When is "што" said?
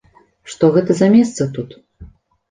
0.53-0.69